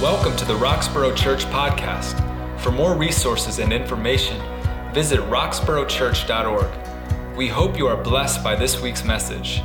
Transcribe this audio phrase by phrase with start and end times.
[0.00, 2.16] Welcome to the Roxborough Church Podcast.
[2.60, 4.40] For more resources and information,
[4.94, 7.36] visit roxboroughchurch.org.
[7.36, 9.60] We hope you are blessed by this week's message.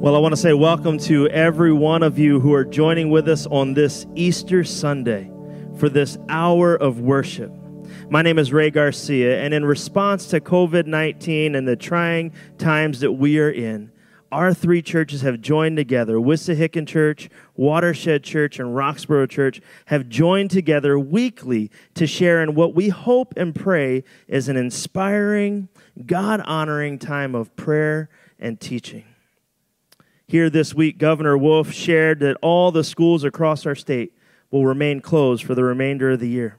[0.00, 3.28] Well, I want to say welcome to every one of you who are joining with
[3.28, 5.30] us on this Easter Sunday
[5.76, 7.52] for this hour of worship.
[8.08, 13.00] My name is Ray Garcia, and in response to COVID 19 and the trying times
[13.00, 13.92] that we are in,
[14.32, 16.16] our three churches have joined together.
[16.16, 22.74] Wissahickon Church, Watershed Church, and Roxborough Church have joined together weekly to share in what
[22.74, 25.68] we hope and pray is an inspiring,
[26.04, 28.08] God honoring time of prayer
[28.38, 29.04] and teaching.
[30.26, 34.12] Here this week, Governor Wolf shared that all the schools across our state
[34.50, 36.58] will remain closed for the remainder of the year.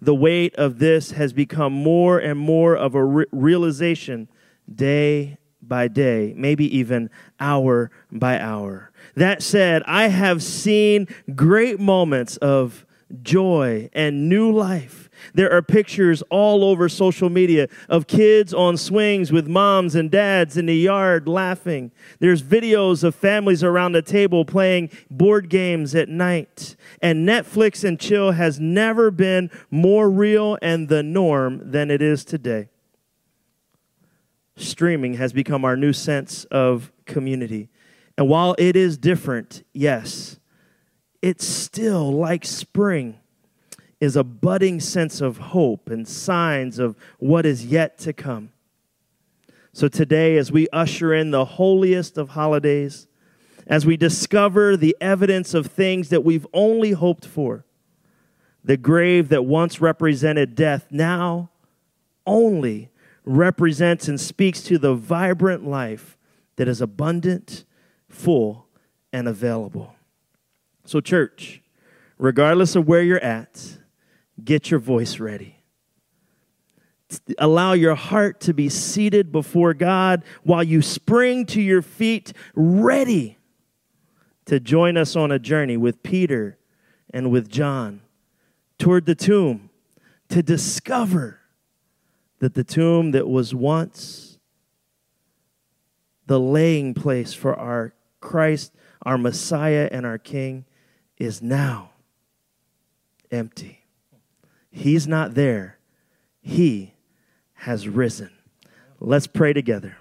[0.00, 4.28] The weight of this has become more and more of a re- realization
[4.72, 7.10] day by day, maybe even
[7.40, 8.90] hour by hour.
[9.14, 12.84] That said, I have seen great moments of
[13.22, 15.10] joy and new life.
[15.34, 20.56] There are pictures all over social media of kids on swings with moms and dads
[20.56, 21.92] in the yard laughing.
[22.18, 26.76] There's videos of families around the table playing board games at night.
[27.00, 32.24] And Netflix and chill has never been more real and the norm than it is
[32.24, 32.71] today
[34.56, 37.68] streaming has become our new sense of community.
[38.16, 40.38] And while it is different, yes,
[41.20, 43.18] it's still like spring
[44.00, 48.50] is a budding sense of hope and signs of what is yet to come.
[49.72, 53.06] So today, as we usher in the holiest of holidays,
[53.66, 57.64] as we discover the evidence of things that we've only hoped for,
[58.64, 61.50] the grave that once represented death now
[62.26, 62.90] only
[63.24, 66.16] represents and speaks to the vibrant life
[66.56, 67.64] that is abundant,
[68.08, 68.66] full,
[69.12, 69.94] and available.
[70.84, 71.62] So, church,
[72.18, 73.78] regardless of where you're at,
[74.42, 75.58] get your voice ready.
[77.38, 83.38] Allow your heart to be seated before God while you spring to your feet, ready
[84.46, 86.58] to join us on a journey with Peter
[87.12, 88.00] and with John
[88.78, 89.70] toward the tomb
[90.30, 91.41] to discover
[92.42, 94.36] that the tomb that was once
[96.26, 100.64] the laying place for our Christ, our Messiah, and our King
[101.18, 101.90] is now
[103.30, 103.84] empty.
[104.72, 105.78] He's not there,
[106.40, 106.94] He
[107.52, 108.30] has risen.
[108.98, 109.96] Let's pray together.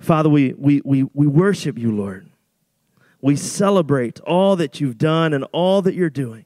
[0.00, 2.28] Father, we, we, we, we worship you, Lord.
[3.20, 6.44] We celebrate all that you've done and all that you're doing.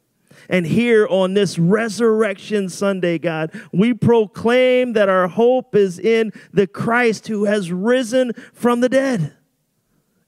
[0.49, 6.67] And here on this Resurrection Sunday, God, we proclaim that our hope is in the
[6.67, 9.37] Christ who has risen from the dead.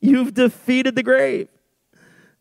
[0.00, 1.48] You've defeated the grave.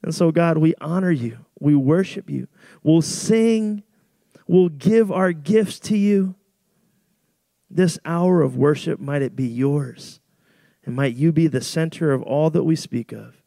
[0.01, 1.39] And so, God, we honor you.
[1.59, 2.47] We worship you.
[2.83, 3.83] We'll sing.
[4.47, 6.35] We'll give our gifts to you.
[7.69, 10.19] This hour of worship, might it be yours.
[10.85, 13.41] And might you be the center of all that we speak of.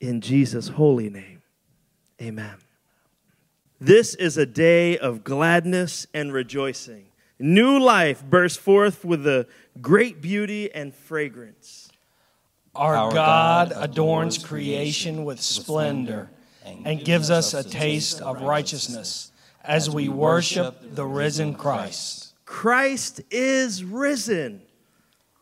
[0.00, 1.42] In Jesus' holy name,
[2.20, 2.56] amen.
[3.80, 7.06] This is a day of gladness and rejoicing.
[7.38, 9.46] New life bursts forth with a
[9.80, 11.90] great beauty and fragrance.
[12.74, 16.30] Our, Our God, God adorns creation with splendor
[16.64, 19.30] and gives us a taste of righteousness
[19.62, 22.34] as we worship the risen Christ.
[22.46, 24.62] Christ is risen.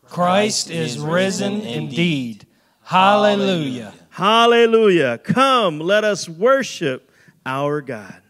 [0.05, 2.47] Christ is risen indeed.
[2.83, 3.95] Hallelujah.
[4.11, 5.19] Hallelujah.
[5.19, 7.11] Come, let us worship
[7.47, 8.21] our God.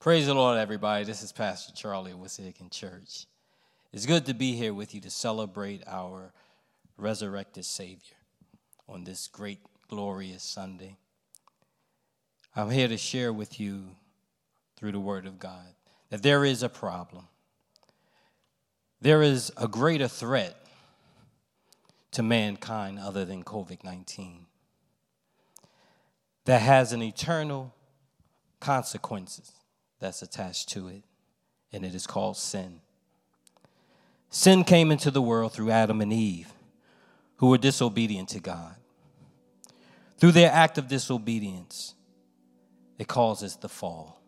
[0.00, 1.04] Praise the Lord, everybody.
[1.04, 3.26] This is Pastor Charlie with Wissahickon Church.
[3.92, 6.32] It's good to be here with you to celebrate our
[6.96, 8.16] resurrected Savior
[8.88, 9.58] on this great,
[9.88, 10.96] glorious Sunday.
[12.56, 13.90] I'm here to share with you
[14.78, 15.74] through the Word of God
[16.08, 17.28] that there is a problem.
[19.02, 20.56] There is a greater threat
[22.12, 24.46] to mankind other than COVID 19
[26.46, 27.74] that has an eternal
[28.60, 29.52] consequences
[30.00, 31.02] that's attached to it,
[31.72, 32.80] and it is called sin.
[34.30, 36.52] Sin came into the world through Adam and Eve,
[37.36, 38.74] who were disobedient to God.
[40.18, 41.94] Through their act of disobedience,
[42.98, 44.20] it causes the fall.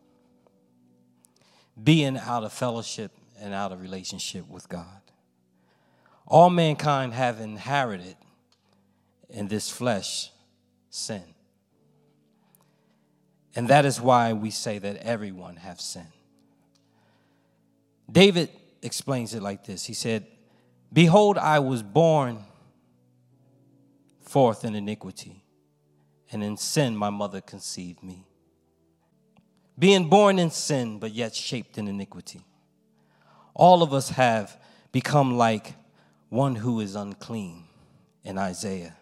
[1.82, 5.02] Being out of fellowship and out of relationship with God.
[6.26, 8.16] All mankind have inherited
[9.28, 10.30] in this flesh
[10.90, 11.22] sin.
[13.54, 16.06] And that is why we say that everyone have sinned.
[18.10, 18.50] David
[18.82, 19.84] explains it like this.
[19.84, 20.26] He said,
[20.92, 22.44] "Behold, I was born
[24.20, 25.44] forth in iniquity,
[26.30, 28.24] and in sin my mother conceived me.
[29.78, 32.40] Being born in sin, but yet shaped in iniquity.
[33.54, 34.58] All of us have
[34.90, 35.74] become like
[36.30, 37.64] one who is unclean
[38.24, 38.96] in Isaiah.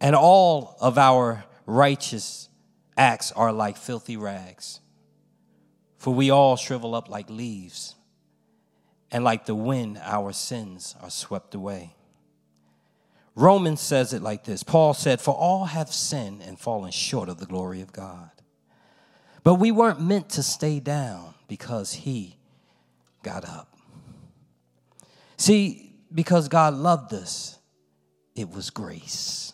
[0.00, 2.48] And all of our righteous
[2.96, 4.80] acts are like filthy rags.
[5.98, 7.94] For we all shrivel up like leaves,
[9.10, 11.94] and like the wind, our sins are swept away.
[13.34, 17.38] Romans says it like this Paul said, For all have sinned and fallen short of
[17.38, 18.30] the glory of God.
[19.44, 22.36] But we weren't meant to stay down because he
[23.22, 23.76] got up.
[25.36, 27.58] See, because God loved us,
[28.34, 29.52] it was grace.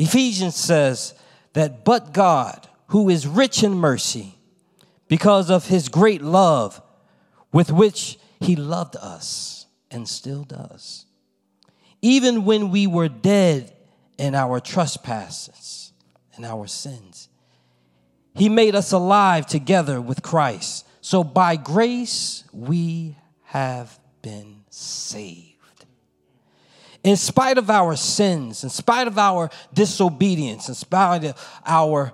[0.00, 1.12] Ephesians says
[1.52, 4.34] that, but God, who is rich in mercy,
[5.08, 6.80] because of his great love
[7.52, 11.04] with which he loved us and still does.
[12.00, 13.76] Even when we were dead
[14.16, 15.92] in our trespasses
[16.34, 17.28] and our sins,
[18.34, 20.86] he made us alive together with Christ.
[21.02, 25.49] So by grace we have been saved.
[27.02, 32.12] In spite of our sins, in spite of our disobedience, in spite of our,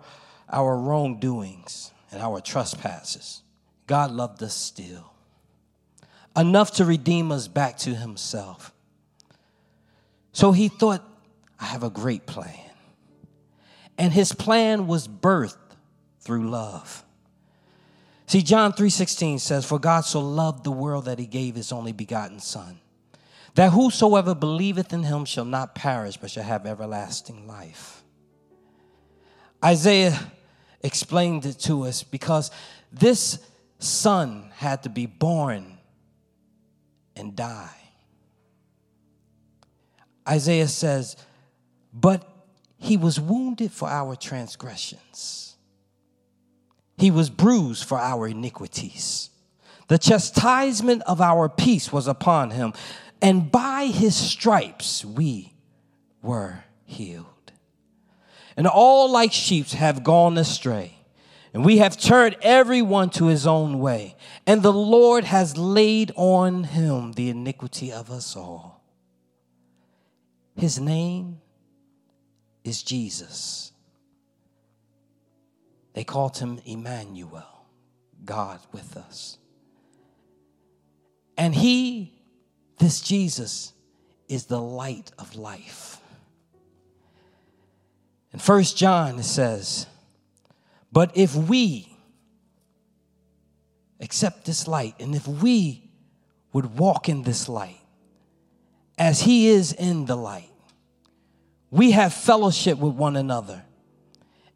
[0.48, 3.42] our wrongdoings and our trespasses,
[3.86, 5.12] God loved us still.
[6.36, 8.72] Enough to redeem us back to Himself.
[10.32, 11.02] So He thought,
[11.58, 12.70] I have a great plan.
[13.98, 15.56] And His plan was birthed
[16.20, 17.04] through love.
[18.26, 21.92] See, John 3:16 says, For God so loved the world that he gave his only
[21.92, 22.80] begotten Son,
[23.56, 28.02] that whosoever believeth in him shall not perish, but shall have everlasting life.
[29.64, 30.18] Isaiah
[30.82, 32.50] explained it to us because
[32.92, 33.38] this
[33.78, 35.78] son had to be born
[37.16, 37.76] and die.
[40.28, 41.16] Isaiah says,
[41.92, 42.26] But
[42.78, 45.46] he was wounded for our transgressions
[46.96, 49.30] he was bruised for our iniquities.
[49.88, 52.72] The chastisement of our peace was upon him,
[53.20, 55.54] and by his stripes we
[56.22, 57.26] were healed.
[58.56, 60.96] And all like sheep have gone astray,
[61.52, 64.16] and we have turned everyone to his own way,
[64.46, 68.82] and the Lord has laid on him the iniquity of us all.
[70.56, 71.40] His name
[72.64, 73.72] is Jesus.
[75.92, 77.66] They called him Emmanuel,
[78.24, 79.38] God with us.
[81.38, 82.15] And he,
[82.78, 83.72] this Jesus,
[84.28, 86.00] is the light of life.
[88.32, 89.86] In First John, it says,
[90.92, 91.96] But if we
[94.00, 95.90] accept this light, and if we
[96.52, 97.80] would walk in this light,
[98.98, 100.50] as he is in the light,
[101.70, 103.62] we have fellowship with one another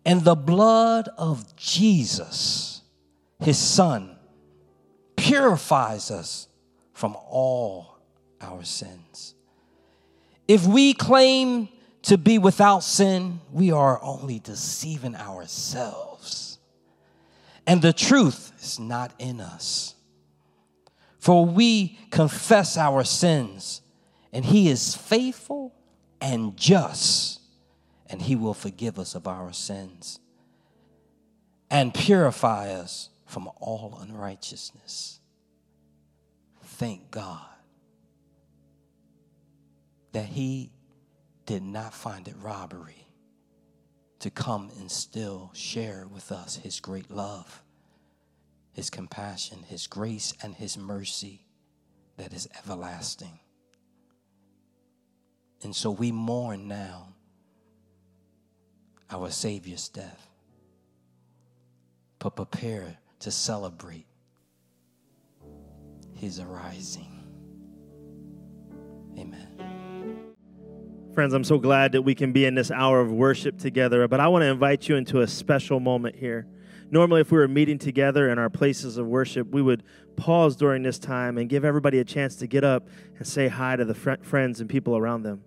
[0.04, 2.82] and the blood of Jesus,
[3.38, 4.16] his son,
[5.16, 6.48] purifies us
[6.92, 7.89] from all
[8.40, 9.34] our sins.
[10.48, 11.68] If we claim
[12.02, 16.58] to be without sin, we are only deceiving ourselves.
[17.66, 19.94] And the truth is not in us.
[21.18, 23.82] For we confess our sins,
[24.32, 25.74] and he is faithful
[26.20, 27.40] and just
[28.10, 30.18] and he will forgive us of our sins
[31.70, 35.20] and purify us from all unrighteousness.
[36.64, 37.49] Thank God
[40.12, 40.72] that he
[41.46, 43.06] did not find it robbery
[44.20, 47.62] to come and still share with us his great love,
[48.72, 51.46] his compassion, his grace, and his mercy
[52.16, 53.40] that is everlasting.
[55.62, 57.14] And so we mourn now
[59.10, 60.28] our Savior's death,
[62.18, 64.06] but prepare to celebrate
[66.14, 67.16] his arising.
[69.18, 69.79] Amen.
[71.14, 74.20] Friends, I'm so glad that we can be in this hour of worship together, but
[74.20, 76.46] I want to invite you into a special moment here.
[76.90, 79.82] Normally, if we were meeting together in our places of worship, we would
[80.16, 82.88] pause during this time and give everybody a chance to get up
[83.18, 85.42] and say hi to the fr- friends and people around them.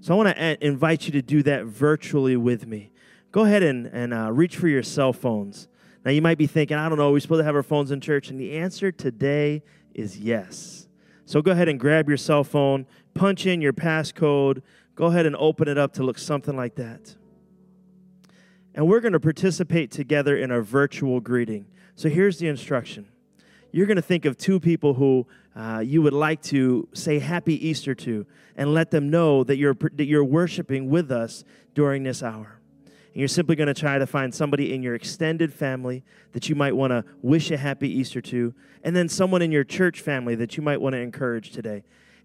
[0.00, 2.92] So I want to invite you to do that virtually with me
[3.32, 5.66] go ahead and, and uh, reach for your cell phones.
[6.04, 7.90] Now, you might be thinking, I don't know, are we supposed to have our phones
[7.90, 8.28] in church?
[8.28, 9.62] And the answer today
[9.94, 10.86] is yes.
[11.24, 14.62] So go ahead and grab your cell phone, punch in your passcode,
[14.94, 17.14] go ahead and open it up to look something like that.
[18.74, 21.66] And we're going to participate together in a virtual greeting.
[21.94, 23.08] So here's the instruction
[23.74, 27.66] you're going to think of two people who uh, you would like to say Happy
[27.66, 31.42] Easter to and let them know that you're, that you're worshiping with us
[31.74, 32.60] during this hour.
[32.84, 36.54] And you're simply going to try to find somebody in your extended family that you
[36.54, 40.34] might want to wish a happy Easter to, and then someone in your church family
[40.34, 41.82] that you might want to encourage today.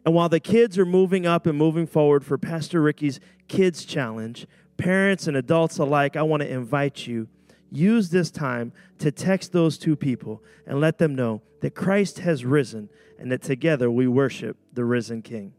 [0.08, 4.48] And while the kids are moving up and moving forward for Pastor Ricky's Kids Challenge,
[4.78, 7.28] parents and adults alike, I want to invite you
[7.70, 12.46] use this time to text those two people and let them know that Christ has
[12.46, 12.88] risen
[13.20, 15.52] and that together we worship the risen King.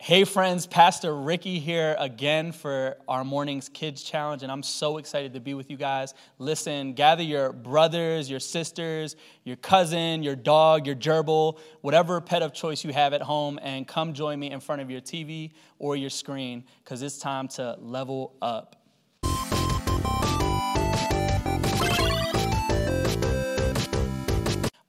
[0.00, 5.34] Hey, friends, Pastor Ricky here again for our morning's kids challenge, and I'm so excited
[5.34, 6.14] to be with you guys.
[6.38, 12.54] Listen, gather your brothers, your sisters, your cousin, your dog, your gerbil, whatever pet of
[12.54, 15.50] choice you have at home, and come join me in front of your TV
[15.80, 18.76] or your screen because it's time to level up.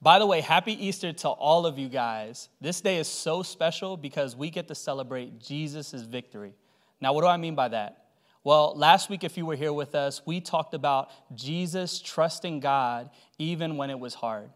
[0.02, 2.48] By the way, happy Easter to all of you guys.
[2.60, 6.54] This day is so special because we get to celebrate Jesus' victory.
[7.02, 8.06] Now, what do I mean by that?
[8.42, 13.10] Well, last week, if you were here with us, we talked about Jesus trusting God
[13.38, 14.48] even when it was hard.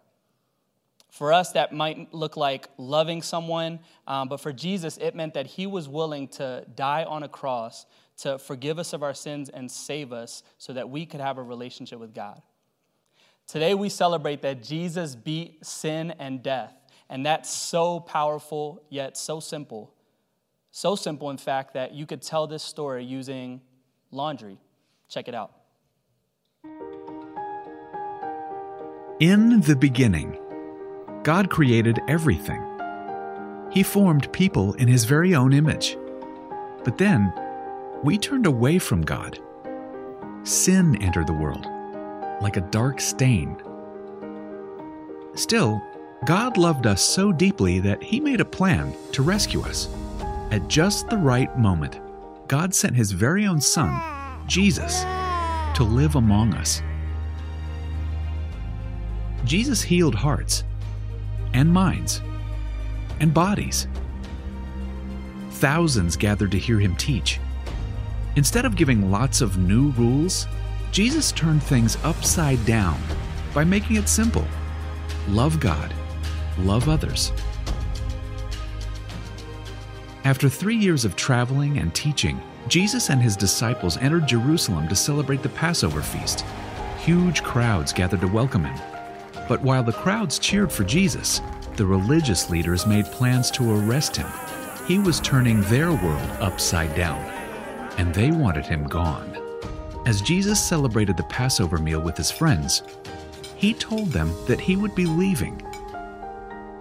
[1.11, 5.47] For us, that might look like loving someone, um, but for Jesus, it meant that
[5.47, 7.85] he was willing to die on a cross
[8.19, 11.43] to forgive us of our sins and save us so that we could have a
[11.43, 12.41] relationship with God.
[13.47, 16.73] Today we celebrate that Jesus beat sin and death.
[17.09, 19.93] And that's so powerful, yet so simple.
[20.71, 23.61] So simple, in fact, that you could tell this story using
[24.11, 24.59] laundry.
[25.09, 25.53] Check it out.
[29.21, 30.39] In the beginning,
[31.23, 32.63] God created everything.
[33.71, 35.97] He formed people in His very own image.
[36.83, 37.33] But then,
[38.03, 39.39] we turned away from God.
[40.43, 41.67] Sin entered the world
[42.41, 43.57] like a dark stain.
[45.35, 45.83] Still,
[46.25, 49.88] God loved us so deeply that He made a plan to rescue us.
[50.50, 52.00] At just the right moment,
[52.49, 54.00] God sent His very own Son,
[54.47, 55.03] Jesus,
[55.75, 56.83] to live among us.
[59.45, 60.64] Jesus healed hearts
[61.53, 62.23] and minds
[63.21, 63.87] and bodies.
[65.50, 67.38] Thousands gathered to hear him teach.
[68.37, 70.47] Instead of giving lots of new rules
[70.95, 73.01] Jesus turned things upside down
[73.53, 74.47] by making it simple
[75.27, 75.93] love God,
[76.57, 77.33] love others.
[80.23, 85.43] After three years of traveling and teaching, Jesus and his disciples entered Jerusalem to celebrate
[85.43, 86.45] the Passover feast.
[87.01, 88.79] Huge crowds gathered to welcome him.
[89.49, 91.41] But while the crowds cheered for Jesus,
[91.75, 94.29] the religious leaders made plans to arrest him.
[94.87, 97.19] He was turning their world upside down,
[97.99, 99.34] and they wanted him gone.
[100.07, 102.83] As Jesus celebrated the Passover meal with his friends,
[103.57, 105.63] he told them that he would be leaving,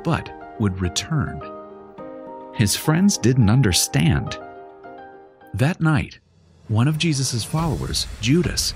[0.03, 1.41] but would return.
[2.53, 4.37] His friends didn't understand.
[5.53, 6.19] That night,
[6.67, 8.73] one of Jesus' followers, Judas,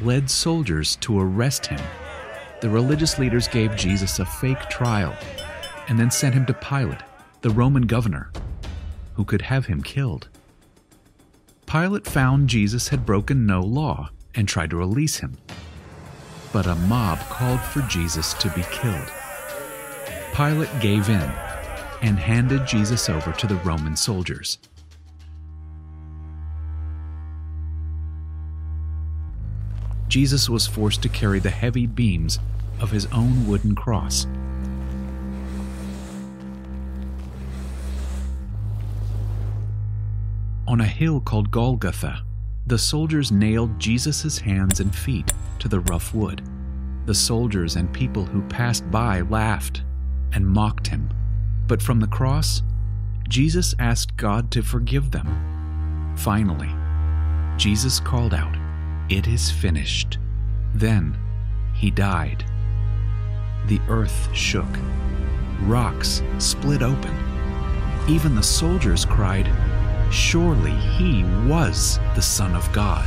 [0.00, 1.80] led soldiers to arrest him.
[2.62, 5.14] The religious leaders gave Jesus a fake trial
[5.88, 7.02] and then sent him to Pilate,
[7.42, 8.32] the Roman governor,
[9.14, 10.28] who could have him killed.
[11.70, 15.38] Pilate found Jesus had broken no law and tried to release him.
[16.52, 19.08] But a mob called for Jesus to be killed.
[20.34, 21.30] Pilate gave in
[22.02, 24.58] and handed Jesus over to the Roman soldiers.
[30.08, 32.40] Jesus was forced to carry the heavy beams
[32.80, 34.26] of his own wooden cross.
[40.70, 42.22] On a hill called Golgotha,
[42.68, 46.48] the soldiers nailed Jesus' hands and feet to the rough wood.
[47.06, 49.82] The soldiers and people who passed by laughed
[50.32, 51.12] and mocked him.
[51.66, 52.62] But from the cross,
[53.28, 56.14] Jesus asked God to forgive them.
[56.16, 56.70] Finally,
[57.56, 58.56] Jesus called out,
[59.08, 60.18] It is finished.
[60.72, 61.18] Then
[61.74, 62.44] he died.
[63.66, 64.78] The earth shook.
[65.62, 67.16] Rocks split open.
[68.08, 69.50] Even the soldiers cried,
[70.10, 73.06] Surely he was the Son of God.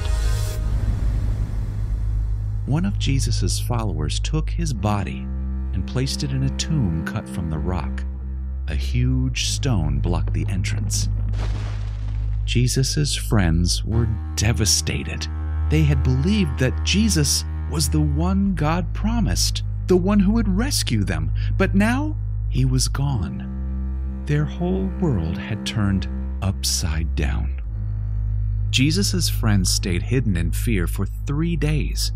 [2.65, 5.27] One of Jesus' followers took his body
[5.73, 8.05] and placed it in a tomb cut from the rock.
[8.69, 11.09] A huge stone blocked the entrance.
[12.45, 15.27] Jesus' friends were devastated.
[15.69, 21.03] They had believed that Jesus was the one God promised, the one who would rescue
[21.03, 22.15] them, but now
[22.47, 24.23] he was gone.
[24.25, 26.07] Their whole world had turned
[26.43, 27.61] upside down.
[28.69, 32.11] Jesus' friends stayed hidden in fear for three days.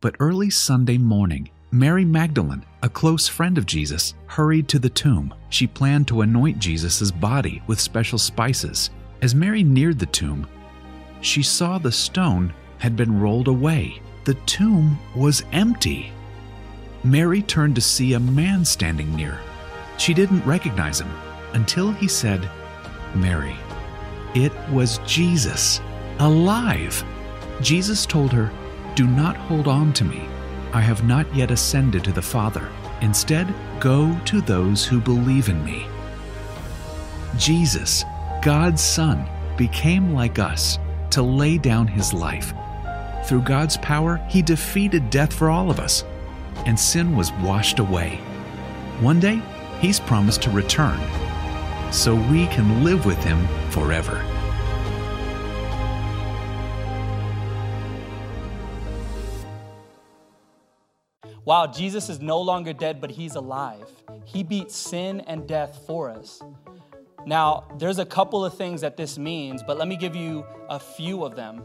[0.00, 5.34] But early Sunday morning, Mary Magdalene, a close friend of Jesus, hurried to the tomb.
[5.50, 8.90] She planned to anoint Jesus' body with special spices.
[9.20, 10.46] As Mary neared the tomb,
[11.20, 14.00] she saw the stone had been rolled away.
[14.24, 16.12] The tomb was empty.
[17.02, 19.38] Mary turned to see a man standing near.
[19.98, 21.10] She didn't recognize him
[21.52, 22.48] until he said,
[23.20, 23.56] Mary.
[24.34, 25.80] It was Jesus,
[26.18, 27.02] alive.
[27.60, 28.50] Jesus told her,
[28.94, 30.28] Do not hold on to me.
[30.72, 32.68] I have not yet ascended to the Father.
[33.00, 35.86] Instead, go to those who believe in me.
[37.36, 38.04] Jesus,
[38.42, 40.78] God's Son, became like us
[41.10, 42.52] to lay down his life.
[43.26, 46.04] Through God's power, he defeated death for all of us,
[46.66, 48.16] and sin was washed away.
[49.00, 49.42] One day,
[49.80, 50.98] he's promised to return,
[51.92, 54.22] so we can live with him forever.
[61.44, 63.88] Wow, Jesus is no longer dead, but he's alive.
[64.24, 66.42] He beat sin and death for us.
[67.24, 70.80] Now, there's a couple of things that this means, but let me give you a
[70.80, 71.62] few of them.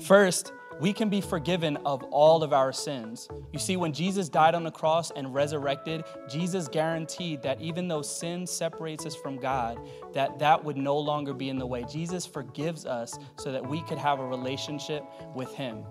[0.00, 3.28] First, we can be forgiven of all of our sins.
[3.52, 8.02] You see, when Jesus died on the cross and resurrected, Jesus guaranteed that even though
[8.02, 9.78] sin separates us from God,
[10.12, 11.84] that that would no longer be in the way.
[11.90, 15.04] Jesus forgives us so that we could have a relationship
[15.34, 15.84] with him.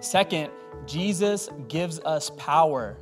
[0.00, 0.50] Second,
[0.86, 2.98] Jesus gives us power.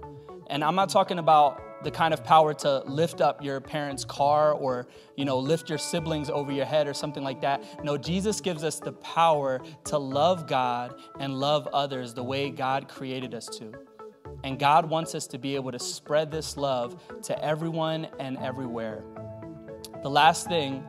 [0.48, 4.52] And I'm not talking about the kind of power to lift up your parents' car
[4.52, 7.62] or, you know, lift your siblings over your head or something like that.
[7.84, 12.88] No, Jesus gives us the power to love God and love others the way God
[12.88, 13.72] created us to.
[14.42, 19.04] And God wants us to be able to spread this love to everyone and everywhere.
[20.02, 20.82] The last thing,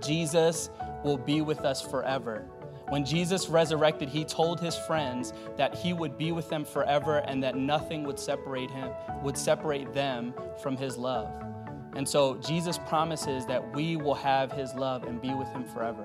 [0.00, 0.70] Jesus
[1.02, 2.48] will be with us forever.
[2.88, 7.42] When Jesus resurrected, he told his friends that he would be with them forever and
[7.42, 8.90] that nothing would separate him,
[9.22, 11.30] would separate them from his love.
[11.96, 16.04] And so Jesus promises that we will have his love and be with him forever.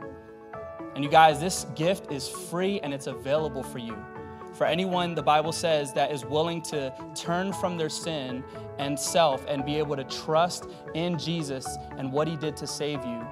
[0.95, 3.97] And you guys, this gift is free and it's available for you.
[4.53, 8.43] For anyone, the Bible says, that is willing to turn from their sin
[8.77, 13.03] and self and be able to trust in Jesus and what he did to save
[13.05, 13.25] you,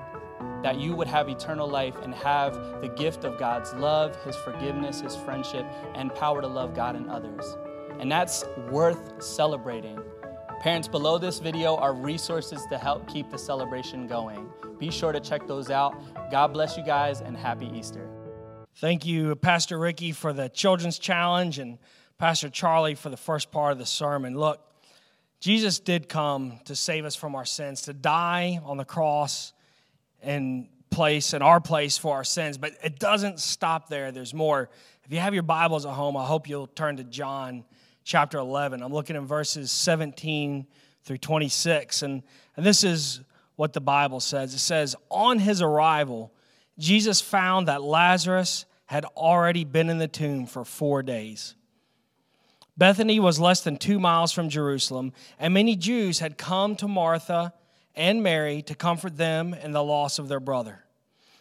[0.63, 5.01] that you would have eternal life and have the gift of God's love, His forgiveness,
[5.01, 5.65] His friendship,
[5.95, 7.57] and power to love God and others.
[7.99, 9.99] And that's worth celebrating.
[10.61, 14.49] Parents, below this video are resources to help keep the celebration going.
[14.79, 15.95] Be sure to check those out.
[16.31, 18.09] God bless you guys and happy Easter.
[18.77, 21.77] Thank you, Pastor Ricky, for the Children's Challenge and
[22.17, 24.37] Pastor Charlie for the first part of the sermon.
[24.37, 24.59] Look,
[25.39, 29.53] Jesus did come to save us from our sins, to die on the cross
[30.21, 32.57] and place in our place for our sins.
[32.57, 34.11] But it doesn't stop there.
[34.11, 34.69] There's more.
[35.05, 37.63] If you have your Bibles at home, I hope you'll turn to John
[38.03, 38.81] chapter 11.
[38.81, 40.65] I'm looking in verses 17
[41.03, 42.01] through 26.
[42.01, 42.23] And,
[42.55, 43.21] and this is
[43.55, 46.31] what the Bible says it says, On his arrival,
[46.79, 51.55] Jesus found that Lazarus had already been in the tomb for four days.
[52.77, 57.53] Bethany was less than two miles from Jerusalem, and many Jews had come to Martha
[57.97, 60.85] and Mary to comfort them in the loss of their brother.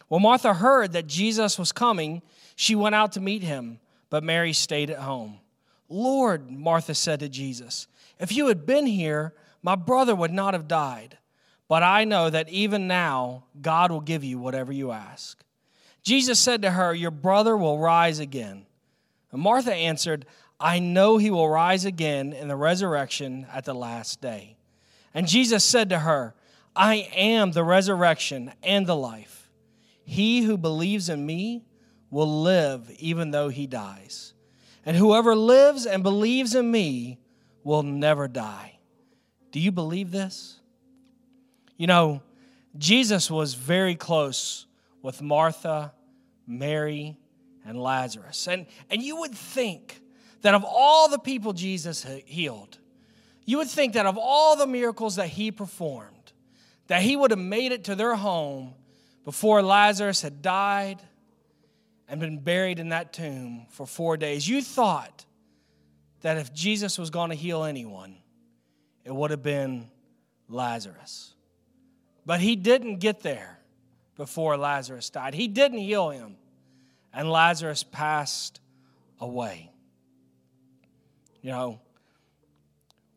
[0.09, 2.21] When Martha heard that Jesus was coming,
[2.55, 5.39] she went out to meet him, but Mary stayed at home.
[5.89, 7.87] Lord, Martha said to Jesus,
[8.19, 11.17] if you had been here, my brother would not have died.
[11.67, 15.43] But I know that even now, God will give you whatever you ask.
[16.01, 18.65] Jesus said to her, Your brother will rise again.
[19.31, 20.25] And Martha answered,
[20.59, 24.55] I know he will rise again in the resurrection at the last day.
[25.13, 26.33] And Jesus said to her,
[26.77, 29.49] I am the resurrection and the life.
[30.03, 31.65] He who believes in me
[32.09, 34.33] will live even though he dies.
[34.85, 37.19] And whoever lives and believes in me
[37.63, 38.79] will never die.
[39.51, 40.59] Do you believe this?
[41.75, 42.21] You know,
[42.77, 44.65] Jesus was very close
[45.01, 45.93] with Martha,
[46.45, 47.17] Mary,
[47.65, 48.47] and Lazarus.
[48.47, 49.99] And, and you would think
[50.41, 52.77] that of all the people Jesus healed,
[53.45, 56.16] you would think that of all the miracles that he performed,
[56.87, 58.73] that he would have made it to their home
[59.25, 61.01] before Lazarus had died
[62.07, 64.47] and been buried in that tomb for four days.
[64.47, 65.25] You thought
[66.21, 68.15] that if Jesus was going to heal anyone,
[69.03, 69.89] it would have been
[70.49, 71.33] Lazarus.
[72.25, 73.59] But he didn't get there
[74.15, 75.33] before Lazarus died.
[75.33, 76.37] He didn't heal him,
[77.13, 78.59] and Lazarus passed
[79.19, 79.71] away.
[81.41, 81.79] You know,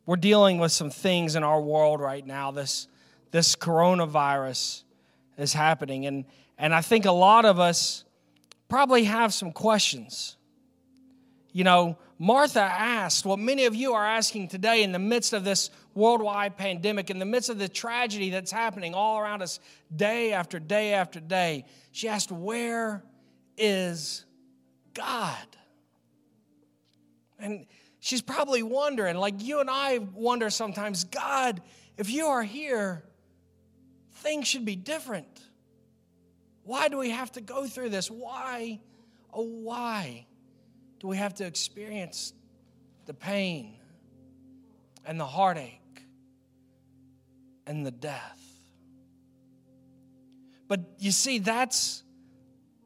[0.07, 2.51] we're dealing with some things in our world right now.
[2.51, 2.87] This
[3.31, 4.83] this coronavirus
[5.37, 6.07] is happening.
[6.07, 6.25] And,
[6.59, 8.05] and I think a lot of us
[8.69, 10.37] probably have some questions.
[11.53, 15.43] you know, Martha asked what many of you are asking today in the midst of
[15.43, 19.59] this worldwide pandemic, in the midst of the tragedy that's happening all around us
[19.95, 21.65] day after day after day.
[21.93, 23.03] She asked, Where
[23.57, 24.27] is
[24.93, 25.39] God?
[27.39, 27.67] And
[28.01, 31.63] she's probably wondering, like you and I wonder sometimes, God,
[31.97, 33.03] if you are here,
[34.21, 35.41] things should be different.
[36.65, 38.11] Why do we have to go through this?
[38.11, 38.81] Why,
[39.33, 40.27] oh, why?
[41.01, 42.35] do we have to experience
[43.07, 43.75] the pain
[45.05, 45.81] and the heartache
[47.67, 48.39] and the death?
[50.69, 52.05] But you see, that's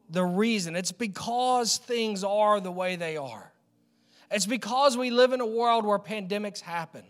[0.09, 0.75] the reason.
[0.75, 3.51] It's because things are the way they are.
[4.31, 7.03] It's because we live in a world where pandemics happen.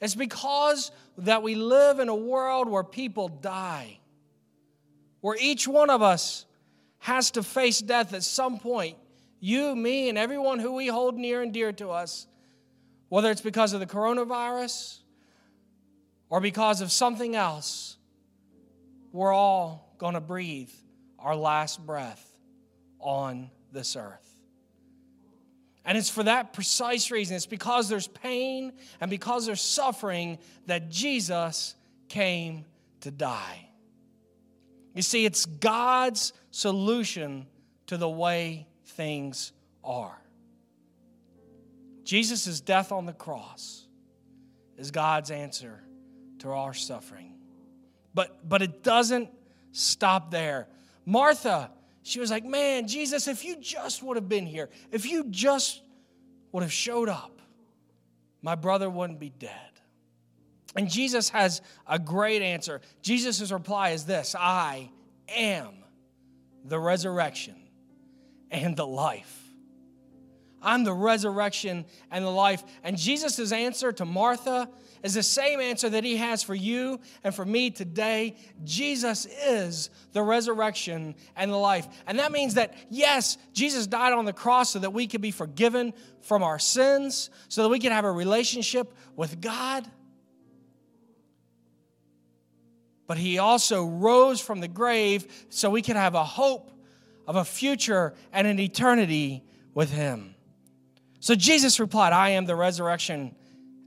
[0.00, 3.98] It's because that we live in a world where people die,
[5.20, 6.46] where each one of us
[6.98, 8.96] has to face death at some point
[9.40, 12.26] you, me, and everyone who we hold near and dear to us,
[13.08, 15.00] whether it's because of the coronavirus
[16.28, 17.96] or because of something else,
[19.12, 20.70] we're all going to breathe
[21.18, 22.26] our last breath
[22.98, 24.25] on this earth.
[25.86, 27.36] And it's for that precise reason.
[27.36, 31.76] It's because there's pain and because there's suffering that Jesus
[32.08, 32.64] came
[33.02, 33.68] to die.
[34.94, 37.46] You see, it's God's solution
[37.86, 39.52] to the way things
[39.84, 40.18] are.
[42.02, 43.86] Jesus' death on the cross
[44.76, 45.82] is God's answer
[46.40, 47.34] to our suffering.
[48.12, 49.28] But, but it doesn't
[49.72, 50.66] stop there.
[51.04, 51.70] Martha,
[52.06, 55.82] she was like, Man, Jesus, if you just would have been here, if you just
[56.52, 57.40] would have showed up,
[58.42, 59.50] my brother wouldn't be dead.
[60.76, 62.80] And Jesus has a great answer.
[63.02, 64.90] Jesus' reply is this I
[65.28, 65.74] am
[66.64, 67.56] the resurrection
[68.50, 69.45] and the life.
[70.62, 72.64] I'm the resurrection and the life.
[72.82, 74.68] And Jesus' answer to Martha
[75.02, 78.36] is the same answer that he has for you and for me today.
[78.64, 81.86] Jesus is the resurrection and the life.
[82.06, 85.30] And that means that, yes, Jesus died on the cross so that we could be
[85.30, 85.92] forgiven
[86.22, 89.86] from our sins, so that we can have a relationship with God.
[93.06, 96.72] But he also rose from the grave so we could have a hope
[97.26, 100.35] of a future and an eternity with Him.
[101.20, 103.34] So Jesus replied, I am the resurrection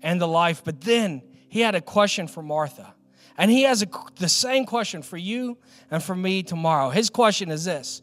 [0.01, 0.63] and the life.
[0.63, 2.93] But then he had a question for Martha.
[3.37, 3.87] And he has a,
[4.17, 5.57] the same question for you
[5.89, 6.89] and for me tomorrow.
[6.89, 8.01] His question is this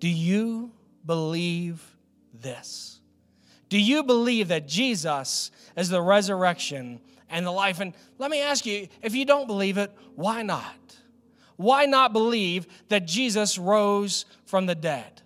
[0.00, 0.72] Do you
[1.06, 1.82] believe
[2.32, 3.00] this?
[3.68, 7.80] Do you believe that Jesus is the resurrection and the life?
[7.80, 10.74] And let me ask you if you don't believe it, why not?
[11.56, 15.22] why not believe that Jesus rose from the dead?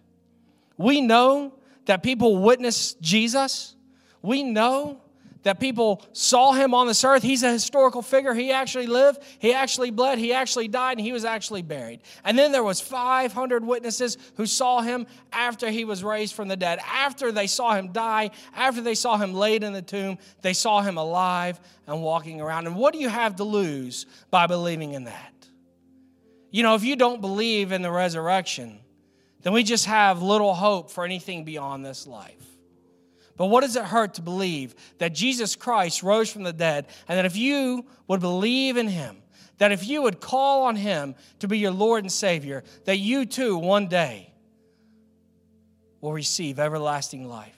[0.77, 1.55] We know
[1.89, 3.75] that people witnessed Jesus.
[4.21, 5.01] We know
[5.43, 7.23] that people saw him on this earth.
[7.23, 8.35] He's a historical figure.
[8.35, 12.01] He actually lived, he actually bled, he actually died, and he was actually buried.
[12.25, 16.57] And then there was 500 witnesses who saw him after he was raised from the
[16.57, 16.79] dead.
[16.85, 20.83] After they saw him die, after they saw him laid in the tomb, they saw
[20.83, 22.67] him alive and walking around.
[22.67, 25.49] And what do you have to lose by believing in that?
[26.51, 28.81] You know, if you don't believe in the resurrection,
[29.43, 32.35] then we just have little hope for anything beyond this life.
[33.37, 37.17] But what does it hurt to believe that Jesus Christ rose from the dead and
[37.17, 39.23] that if you would believe in him,
[39.59, 43.25] that if you would call on him to be your Lord and Savior, that you
[43.27, 44.33] too one day
[46.01, 47.55] will receive everlasting life?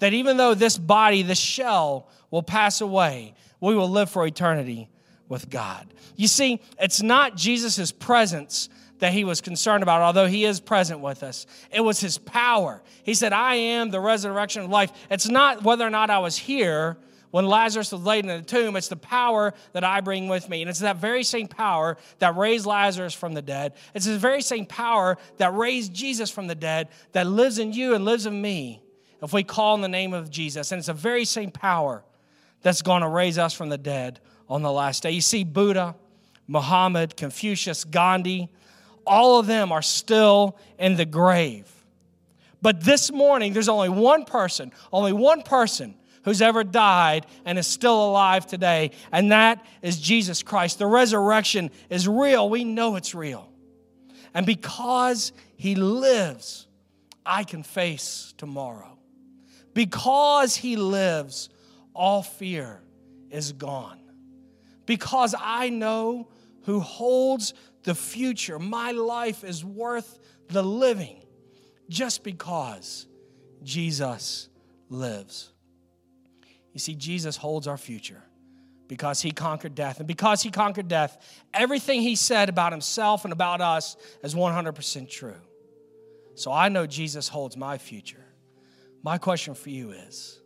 [0.00, 4.90] That even though this body, this shell, will pass away, we will live for eternity
[5.28, 5.92] with God.
[6.16, 11.00] You see, it's not Jesus' presence that he was concerned about, although he is present
[11.00, 11.46] with us.
[11.70, 12.82] It was his power.
[13.02, 14.92] He said, I am the resurrection of life.
[15.10, 16.96] It's not whether or not I was here
[17.36, 20.62] when Lazarus was laid in the tomb, it's the power that I bring with me.
[20.62, 23.74] And it's that very same power that raised Lazarus from the dead.
[23.92, 27.94] It's the very same power that raised Jesus from the dead that lives in you
[27.94, 28.80] and lives in me
[29.22, 30.72] if we call in the name of Jesus.
[30.72, 32.04] And it's the very same power
[32.62, 35.10] that's going to raise us from the dead on the last day.
[35.10, 35.94] You see, Buddha,
[36.46, 38.48] Muhammad, Confucius, Gandhi,
[39.06, 41.70] all of them are still in the grave.
[42.62, 47.66] But this morning, there's only one person, only one person who's ever died and is
[47.66, 50.78] still alive today, and that is Jesus Christ.
[50.78, 52.48] The resurrection is real.
[52.48, 53.48] We know it's real.
[54.34, 56.66] And because he lives,
[57.24, 58.98] I can face tomorrow.
[59.72, 61.48] Because he lives,
[61.94, 62.80] all fear
[63.30, 64.00] is gone
[64.86, 66.28] because I know
[66.62, 67.52] who holds
[67.86, 68.58] the future.
[68.58, 70.18] My life is worth
[70.48, 71.24] the living
[71.88, 73.06] just because
[73.62, 74.48] Jesus
[74.90, 75.52] lives.
[76.72, 78.22] You see, Jesus holds our future
[78.88, 79.98] because he conquered death.
[79.98, 81.16] And because he conquered death,
[81.54, 85.40] everything he said about himself and about us is 100% true.
[86.34, 88.24] So I know Jesus holds my future.
[89.02, 90.40] My question for you is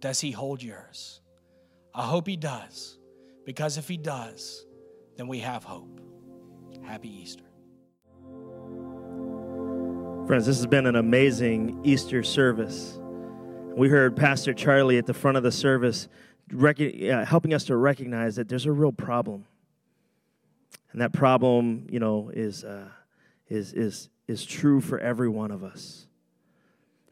[0.00, 1.20] Does he hold yours?
[1.94, 2.98] I hope he does,
[3.46, 4.66] because if he does,
[5.16, 6.03] then we have hope.
[6.84, 7.44] Happy Easter.
[10.26, 12.98] Friends, this has been an amazing Easter service.
[13.76, 16.08] We heard Pastor Charlie at the front of the service
[16.52, 19.44] rec- uh, helping us to recognize that there's a real problem.
[20.92, 22.88] And that problem, you know, is, uh,
[23.48, 26.06] is, is, is true for every one of us.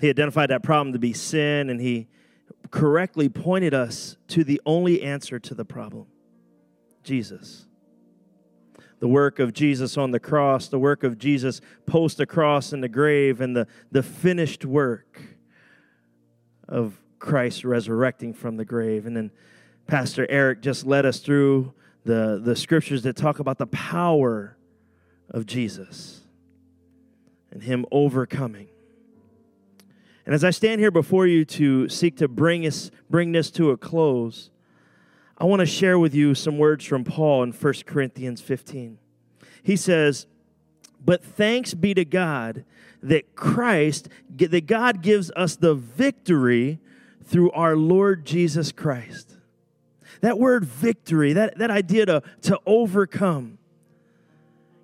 [0.01, 2.09] He identified that problem to be sin, and he
[2.71, 6.07] correctly pointed us to the only answer to the problem
[7.03, 7.67] Jesus
[9.03, 12.83] the work of Jesus on the cross, the work of Jesus post the cross in
[12.83, 15.21] the grave, and the, the finished work
[16.69, 19.05] of Christ resurrecting from the grave.
[19.05, 19.33] And then
[19.89, 24.57] Pastor Eric just led us through the, the scriptures that talk about the power
[25.29, 26.21] of Jesus
[27.51, 28.69] and Him overcoming.
[30.25, 33.73] And as I stand here before you to seek to bring, us, bring this to
[33.73, 34.53] a close,
[35.43, 38.97] I want to share with you some words from Paul in 1 Corinthians 15.
[39.65, 40.29] He says,
[41.05, 42.65] But thanks be to God
[43.03, 46.79] that Christ, that God gives us the victory
[47.25, 49.37] through our Lord Jesus Christ.
[50.21, 53.59] That word victory, that, that idea to, to overcome.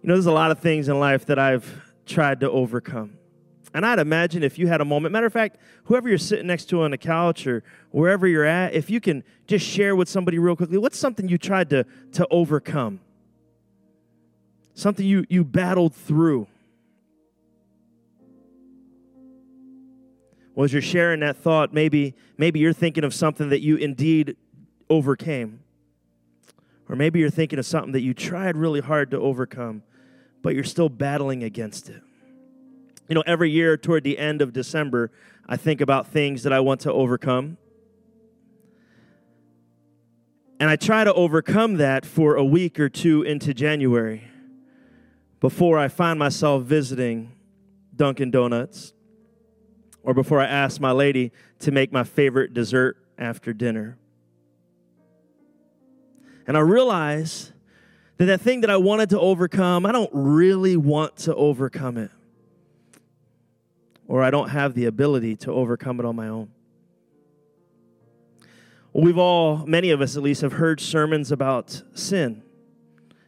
[0.02, 3.17] You know, there's a lot of things in life that I've tried to overcome.
[3.74, 6.66] And I'd imagine if you had a moment, matter of fact, whoever you're sitting next
[6.66, 10.38] to on the couch or wherever you're at, if you can just share with somebody
[10.38, 13.00] real quickly, what's something you tried to, to overcome?
[14.74, 16.46] Something you, you battled through.
[20.54, 24.36] Well, as you're sharing that thought, maybe, maybe you're thinking of something that you indeed
[24.88, 25.60] overcame.
[26.88, 29.82] Or maybe you're thinking of something that you tried really hard to overcome,
[30.42, 32.02] but you're still battling against it.
[33.08, 35.10] You know, every year toward the end of December,
[35.48, 37.56] I think about things that I want to overcome.
[40.60, 44.24] And I try to overcome that for a week or two into January
[45.40, 47.32] before I find myself visiting
[47.96, 48.92] Dunkin' Donuts
[50.02, 53.96] or before I ask my lady to make my favorite dessert after dinner.
[56.46, 57.52] And I realize
[58.18, 62.10] that that thing that I wanted to overcome, I don't really want to overcome it
[64.08, 66.50] or I don't have the ability to overcome it on my own.
[68.94, 72.42] We've all, many of us at least, have heard sermons about sin.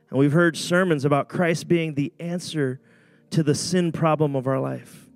[0.08, 2.80] And we've heard sermons about Christ being the answer
[3.28, 5.06] to the sin problem of our life.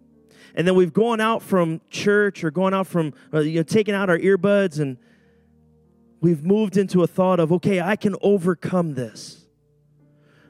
[0.54, 3.94] And then we've gone out from church or gone out from, uh, you know, taking
[3.94, 4.98] out our earbuds and
[6.20, 9.46] we've moved into a thought of, okay, I can overcome this.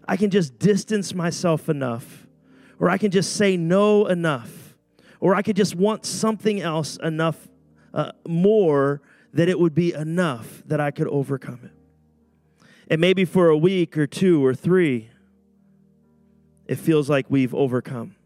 [0.07, 2.27] I can just distance myself enough,
[2.79, 4.63] or I can just say no enough
[5.25, 7.49] or I could just want something else enough
[7.95, 9.01] uh, more
[9.33, 12.67] that it would be enough that I could overcome it.
[12.89, 15.09] And maybe for a week or two or three,
[16.67, 18.17] it feels like we've overcome.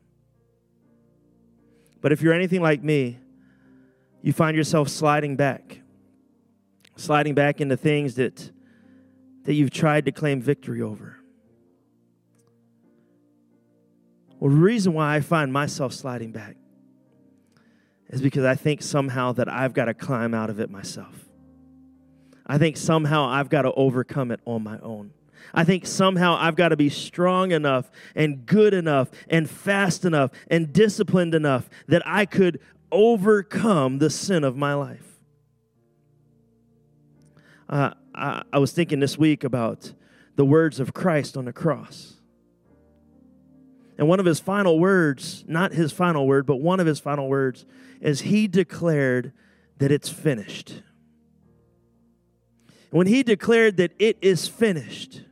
[2.00, 3.20] But if you're anything like me,
[4.20, 5.80] you find yourself sliding back,
[6.96, 8.50] sliding back into things that,
[9.44, 11.16] that you've tried to claim victory over.
[14.40, 16.56] Well, the reason why I find myself sliding back
[18.10, 21.28] is because I think somehow that I've got to climb out of it myself.
[22.46, 25.12] I think somehow I've got to overcome it on my own.
[25.52, 30.30] I think somehow I've got to be strong enough and good enough and fast enough
[30.48, 35.04] and disciplined enough that I could overcome the sin of my life.
[37.68, 39.92] Uh, I, I was thinking this week about
[40.36, 42.17] the words of Christ on the cross.
[43.98, 47.28] And one of his final words, not his final word, but one of his final
[47.28, 47.66] words,
[48.00, 49.32] is he declared
[49.78, 50.82] that it's finished.
[52.90, 55.22] When he declared that it is finished,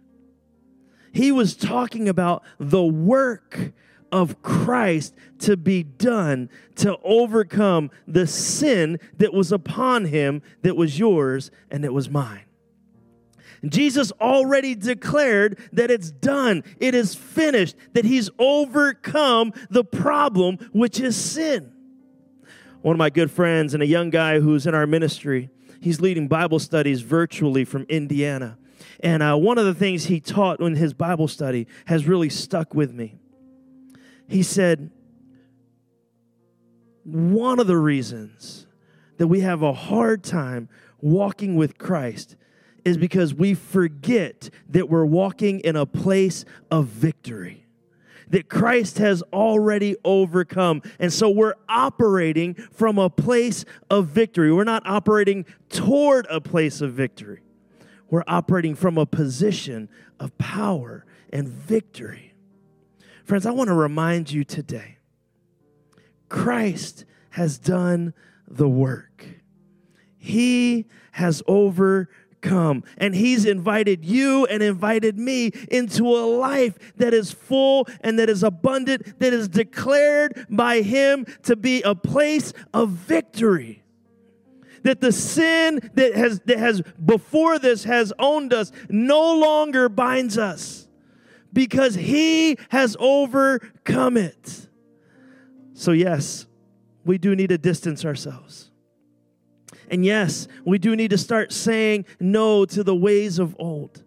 [1.13, 3.73] he was talking about the work
[4.13, 10.99] of Christ to be done to overcome the sin that was upon him, that was
[10.99, 12.45] yours, and that was mine.
[13.65, 21.01] Jesus already declared that it's done, it is finished, that he's overcome the problem, which
[21.01, 21.73] is sin.
[22.83, 26.29] One of my good friends and a young guy who's in our ministry, he's leading
[26.29, 28.59] Bible studies virtually from Indiana.
[29.01, 32.75] And uh, one of the things he taught in his Bible study has really stuck
[32.75, 33.19] with me.
[34.29, 34.91] He said,
[37.05, 38.67] One of the reasons
[39.19, 40.69] that we have a hard time
[41.01, 42.37] walking with Christ
[42.87, 47.67] is because we forget that we're walking in a place of victory
[48.29, 50.83] that Christ has already overcome.
[50.99, 54.53] And so we're operating from a place of victory.
[54.53, 57.43] We're not operating toward a place of victory,
[58.09, 59.89] we're operating from a position
[60.21, 62.35] of power and victory.
[63.25, 64.99] Friends, I want to remind you today
[66.29, 68.15] Christ has done
[68.47, 69.27] the work.
[70.17, 72.13] He has overcome.
[72.47, 78.29] And He's invited you and invited me into a life that is full and that
[78.29, 83.83] is abundant, that is declared by Him to be a place of victory.
[84.83, 90.39] That the sin that has, that has before this has owned us no longer binds
[90.39, 90.87] us
[91.53, 94.69] because He has overcome it.
[95.75, 96.47] So, yes,
[97.05, 98.66] we do need to distance ourselves.
[99.91, 104.03] And yes, we do need to start saying no to the ways of old.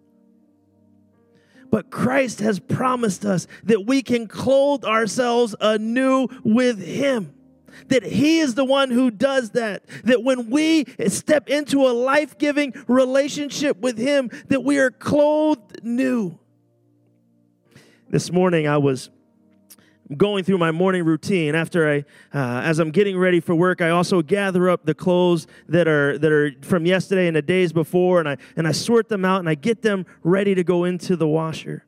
[1.72, 7.34] But Christ has promised us that we can clothe ourselves anew with Him.
[7.88, 9.84] That He is the one who does that.
[10.04, 15.84] That when we step into a life giving relationship with Him, that we are clothed
[15.84, 16.38] new.
[18.10, 19.12] This morning I was
[20.18, 21.98] going through my morning routine after i
[22.34, 26.18] uh, as i'm getting ready for work i also gather up the clothes that are
[26.18, 29.40] that are from yesterday and the days before and i and i sort them out
[29.40, 31.86] and i get them ready to go into the washer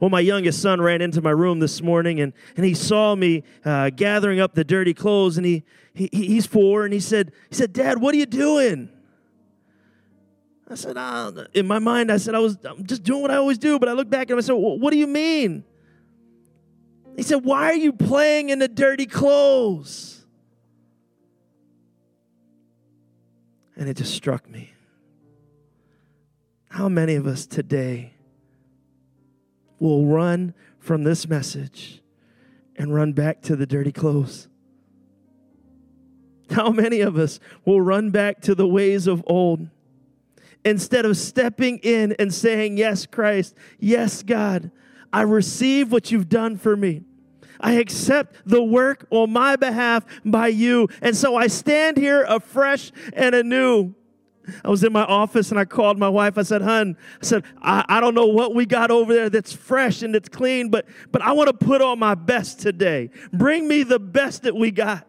[0.00, 3.44] well my youngest son ran into my room this morning and and he saw me
[3.64, 5.62] uh, gathering up the dirty clothes and he,
[5.94, 8.88] he he's four and he said he said dad what are you doing
[10.72, 13.36] I said, ah, in my mind, I said, I was I'm just doing what I
[13.38, 13.76] always do.
[13.80, 15.64] But I looked back and I said, well, what do you mean?
[17.16, 20.24] He said, Why are you playing in the dirty clothes?
[23.76, 24.74] And it just struck me.
[26.70, 28.12] How many of us today
[29.78, 32.02] will run from this message
[32.76, 34.48] and run back to the dirty clothes?
[36.50, 39.68] How many of us will run back to the ways of old
[40.64, 44.70] instead of stepping in and saying, Yes, Christ, yes, God,
[45.12, 47.02] I receive what you've done for me.
[47.60, 50.88] I accept the work on my behalf by you.
[51.02, 53.94] And so I stand here afresh and anew.
[54.64, 56.38] I was in my office and I called my wife.
[56.38, 59.52] I said, Hun, I said, I, I don't know what we got over there that's
[59.52, 63.10] fresh and that's clean, but, but I want to put on my best today.
[63.32, 65.06] Bring me the best that we got.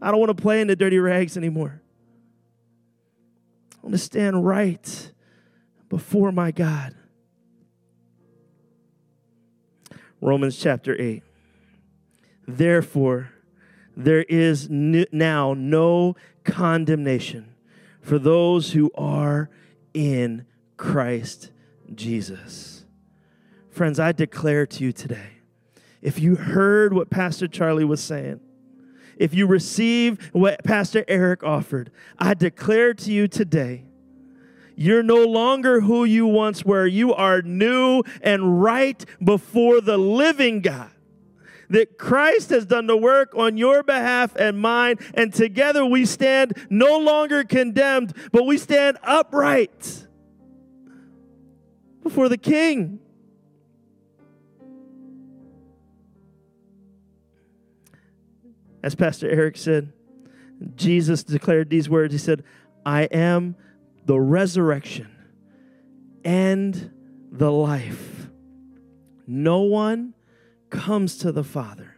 [0.00, 1.82] I don't want to play in the dirty rags anymore.
[3.72, 5.12] I want to stand right
[5.88, 6.94] before my God.
[10.20, 11.22] Romans chapter 8.
[12.46, 13.30] Therefore,
[13.96, 17.54] there is now no condemnation
[18.00, 19.50] for those who are
[19.92, 20.46] in
[20.76, 21.50] Christ
[21.94, 22.84] Jesus.
[23.70, 25.28] Friends, I declare to you today
[26.02, 28.40] if you heard what Pastor Charlie was saying,
[29.16, 33.84] if you receive what Pastor Eric offered, I declare to you today
[34.76, 36.86] you're no longer who you once were.
[36.86, 40.90] You are new and right before the living God.
[41.70, 46.52] That Christ has done the work on your behalf and mine, and together we stand
[46.68, 50.06] no longer condemned, but we stand upright
[52.02, 53.00] before the King.
[58.82, 59.94] As Pastor Eric said,
[60.76, 62.44] Jesus declared these words He said,
[62.84, 63.56] I am
[64.04, 65.08] the resurrection
[66.24, 66.90] and
[67.30, 68.28] the life.
[69.26, 70.14] No one
[70.70, 71.96] comes to the Father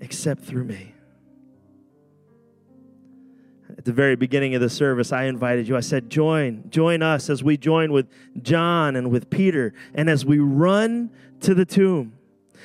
[0.00, 0.94] except through me.
[3.76, 5.76] At the very beginning of the service, I invited you.
[5.76, 8.08] I said, Join, join us as we join with
[8.42, 12.17] John and with Peter, and as we run to the tomb.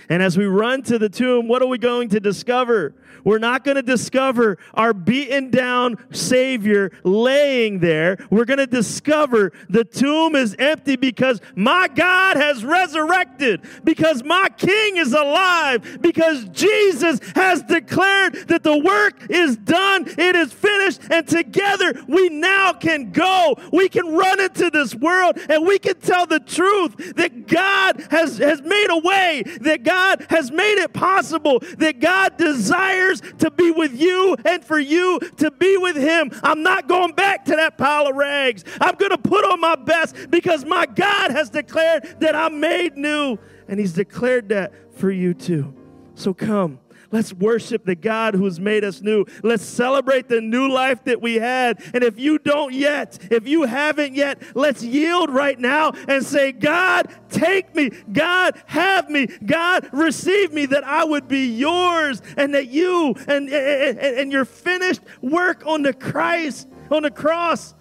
[0.10, 2.96] And as we run to the tomb, what are we going to discover?
[3.24, 8.18] We're not going to discover our beaten down Savior laying there.
[8.30, 14.50] We're going to discover the tomb is empty because my God has resurrected, because my
[14.58, 21.02] King is alive, because Jesus has declared that the work is done, it is finished,
[21.10, 23.56] and together we now can go.
[23.72, 28.38] We can run into this world and we can tell the truth that God has,
[28.38, 29.93] has made a way, that God
[30.30, 35.52] has made it possible, that God desires to be with you and for you to
[35.52, 36.32] be with Him.
[36.44, 38.64] I'm not going back to that pile of rags.
[38.80, 42.98] I'm going to put on my best because my God has declared that I'm made
[42.98, 43.38] new.
[43.68, 45.74] And He's declared that for you too.
[46.16, 46.80] So come.
[47.14, 49.26] Let's worship the God who's made us new.
[49.44, 51.80] Let's celebrate the new life that we had.
[51.94, 56.52] And if you don't yet, if you haven't yet, let's yield right now and say,
[56.52, 57.92] God, take me.
[58.12, 59.28] God, have me.
[59.28, 64.44] God, receive me that I would be yours and that you and, and, and your
[64.44, 67.76] finished work on the Christ, on the cross,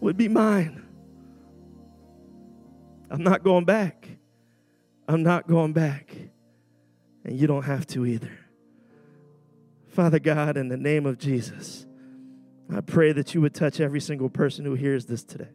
[0.00, 0.84] would be mine.
[3.08, 4.08] I'm not going back.
[5.06, 6.12] I'm not going back.
[7.22, 8.32] And you don't have to either.
[9.94, 11.86] Father God, in the name of Jesus,
[12.68, 15.50] I pray that you would touch every single person who hears this today.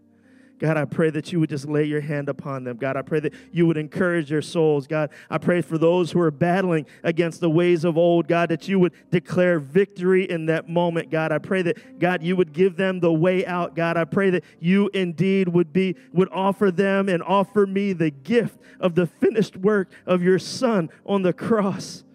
[0.59, 2.77] God, I pray that you would just lay your hand upon them.
[2.77, 4.87] God, I pray that you would encourage their souls.
[4.87, 8.65] God, I pray for those who are battling against the ways of old, God, that
[8.69, 11.11] you would declare victory in that moment.
[11.11, 13.75] God, I pray that, God, you would give them the way out.
[13.75, 18.09] God, I pray that you indeed would be, would offer them and offer me the
[18.09, 22.05] gift of the finished work of your Son on the cross.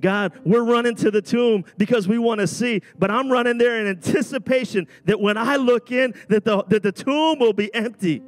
[0.00, 3.80] God, we're running to the tomb because we want to see, but I'm running there
[3.80, 8.22] in anticipation that when I look in, that the, that the tomb will be empty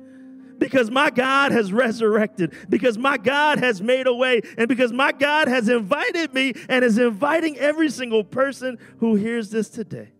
[0.59, 5.11] because my God has resurrected, because my God has made a way, and because my
[5.11, 10.11] God has invited me and is inviting every single person who hears this today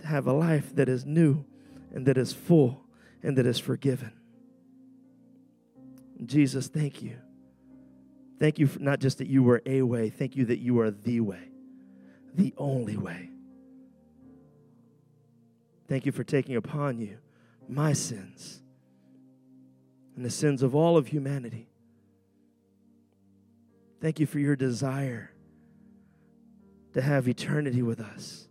[0.00, 1.44] to have a life that is new
[1.92, 2.84] and that is full
[3.22, 4.12] and that is forgiven.
[6.24, 7.18] Jesus, thank you
[8.38, 11.20] Thank you not just that you were a way, thank you that you are the
[11.20, 11.50] way,
[12.34, 13.30] the only way.
[15.88, 17.18] Thank you for taking upon you
[17.68, 18.62] my sins
[20.16, 21.68] and the sins of all of humanity.
[24.00, 25.32] Thank you for your desire
[26.94, 28.48] to have eternity with us.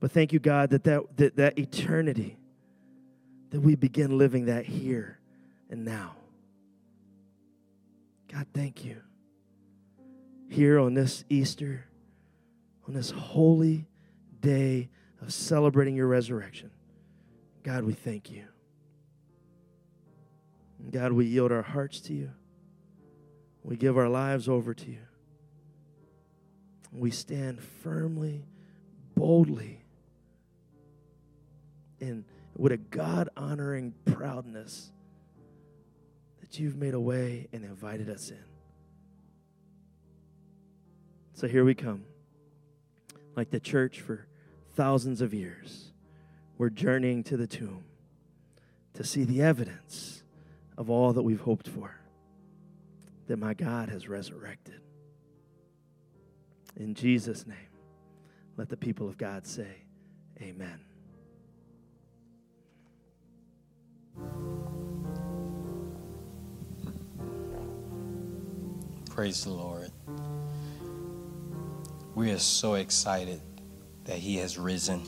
[0.00, 2.38] But thank you, God, that that, that, that eternity,
[3.50, 5.18] that we begin living that here
[5.70, 6.16] and now.
[8.34, 9.00] God, thank you.
[10.48, 11.84] Here on this Easter,
[12.88, 13.86] on this holy
[14.40, 14.88] day
[15.22, 16.70] of celebrating your resurrection,
[17.62, 18.44] God, we thank you.
[20.90, 22.32] God, we yield our hearts to you.
[23.62, 24.98] We give our lives over to you.
[26.92, 28.46] We stand firmly,
[29.14, 29.84] boldly,
[32.00, 32.24] in
[32.56, 34.90] with a God honoring proudness
[36.58, 38.44] you've made a way and invited us in.
[41.34, 42.04] So here we come.
[43.36, 44.26] Like the church for
[44.74, 45.92] thousands of years,
[46.56, 47.84] we're journeying to the tomb
[48.94, 50.22] to see the evidence
[50.78, 51.96] of all that we've hoped for
[53.26, 54.80] that my God has resurrected.
[56.76, 57.56] In Jesus' name,
[58.56, 59.82] let the people of God say,
[60.40, 60.80] Amen.
[69.14, 69.92] Praise the Lord.
[72.16, 73.40] We are so excited
[74.06, 75.04] that He has risen.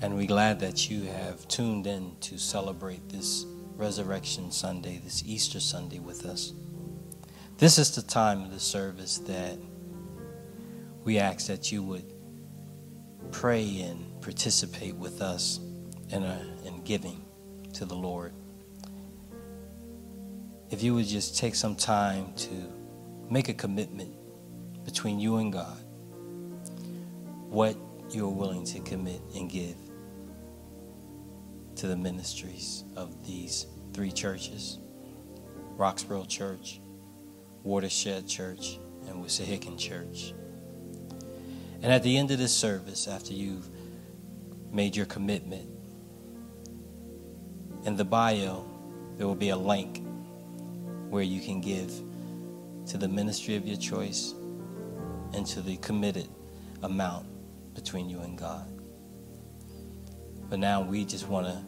[0.00, 3.44] And we're glad that you have tuned in to celebrate this
[3.74, 6.52] Resurrection Sunday, this Easter Sunday with us.
[7.58, 9.58] This is the time of the service that
[11.02, 12.14] we ask that you would
[13.32, 15.58] pray and participate with us
[16.10, 17.24] in, a, in giving
[17.72, 18.32] to the Lord
[20.70, 22.50] if you would just take some time to
[23.30, 24.14] make a commitment
[24.84, 25.84] between you and God,
[27.48, 27.76] what
[28.10, 29.76] you're willing to commit and give
[31.76, 34.78] to the ministries of these three churches
[35.76, 36.80] Roxborough Church,
[37.64, 40.32] Watershed Church, and Wissahickon Church.
[41.82, 43.68] And at the end of this service, after you've
[44.70, 45.68] made your commitment,
[47.84, 48.64] in the bio,
[49.16, 50.03] there will be a link
[51.14, 51.92] where you can give
[52.84, 54.34] to the ministry of your choice
[55.32, 56.28] and to the committed
[56.82, 57.24] amount
[57.72, 58.66] between you and God.
[60.50, 61.62] But now we just want to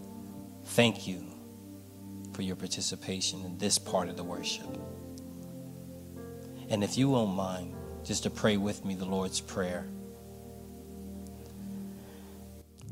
[0.70, 1.24] thank you
[2.32, 4.66] for your participation in this part of the worship.
[6.68, 7.72] And if you won't mind,
[8.02, 9.86] just to pray with me the Lord's Prayer.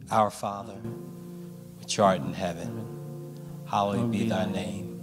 [0.09, 0.79] Our Father,
[1.81, 3.35] which art in heaven,
[3.69, 4.94] hallowed be thy name.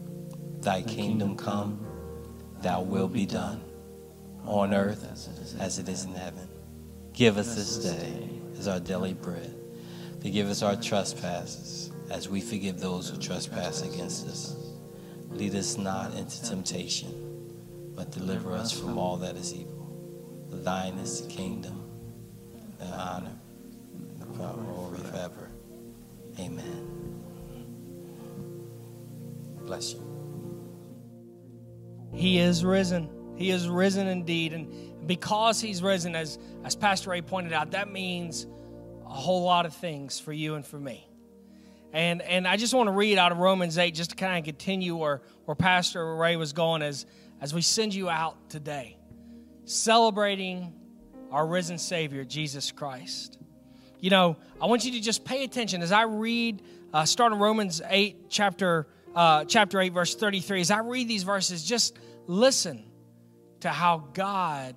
[0.62, 1.80] Thy kingdom come,
[2.62, 3.64] thy will be done,
[4.45, 5.05] on earth
[5.59, 6.47] as it is in heaven.
[7.14, 9.55] Give us this day as our daily bread.
[10.22, 14.55] Forgive us our trespasses as we forgive those who trespass against us.
[15.32, 17.53] Lead us not into temptation,
[17.95, 19.88] but deliver us from all that is evil.
[20.49, 21.82] For thine is the kingdom,
[22.78, 23.36] the honor,
[24.20, 25.49] the power, glory forever.
[26.39, 26.88] Amen.
[29.64, 30.21] Bless you.
[32.14, 33.09] He is risen.
[33.36, 34.53] He is risen indeed.
[34.53, 38.45] And because He's risen, as, as Pastor Ray pointed out, that means
[39.05, 41.07] a whole lot of things for you and for me.
[41.93, 44.45] And, and I just want to read out of Romans 8 just to kind of
[44.45, 47.05] continue where, where Pastor Ray was going as,
[47.41, 48.97] as we send you out today,
[49.66, 50.74] celebrating
[51.32, 53.38] our risen Savior, Jesus Christ.
[53.99, 56.62] You know, I want you to just pay attention as I read,
[56.93, 60.62] uh, starting Romans 8, chapter, uh, chapter 8, verse 33.
[60.62, 61.97] As I read these verses, just
[62.28, 62.84] listen
[63.62, 64.76] to how God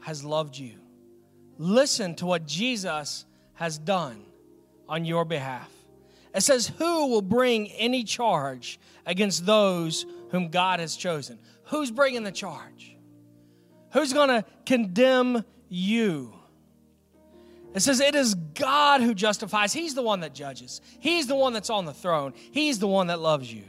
[0.00, 0.74] has loved you.
[1.58, 3.24] Listen to what Jesus
[3.54, 4.24] has done
[4.88, 5.70] on your behalf.
[6.34, 11.38] It says, Who will bring any charge against those whom God has chosen?
[11.64, 12.96] Who's bringing the charge?
[13.92, 16.34] Who's going to condemn you?
[17.74, 19.72] It says, It is God who justifies.
[19.72, 23.08] He's the one that judges, He's the one that's on the throne, He's the one
[23.08, 23.64] that loves you.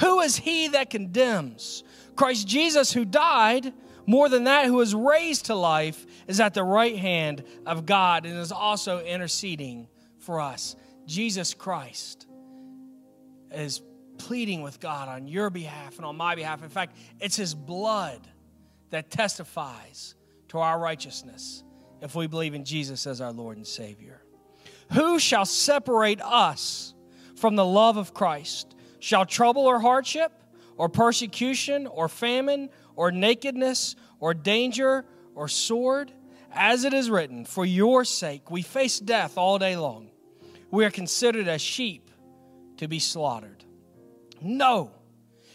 [0.00, 1.84] Who is He that condemns?
[2.16, 3.72] Christ Jesus, who died,
[4.06, 8.26] more than that, who is raised to life, is at the right hand of God
[8.26, 9.88] and is also interceding
[10.18, 10.76] for us.
[11.06, 12.26] Jesus Christ
[13.52, 13.82] is
[14.18, 16.62] pleading with God on your behalf and on my behalf.
[16.62, 18.20] In fact, it's his blood
[18.90, 20.14] that testifies
[20.48, 21.64] to our righteousness
[22.02, 24.22] if we believe in Jesus as our Lord and Savior.
[24.92, 26.94] Who shall separate us
[27.36, 28.74] from the love of Christ?
[28.98, 30.32] Shall trouble or hardship,
[30.76, 36.12] or persecution, or famine, or nakedness, or danger, or sword?
[36.52, 40.12] As it is written, For your sake we face death all day long
[40.72, 42.10] we are considered as sheep
[42.78, 43.62] to be slaughtered.
[44.40, 44.90] No,